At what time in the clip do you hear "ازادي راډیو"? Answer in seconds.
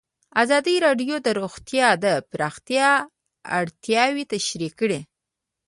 0.43-1.15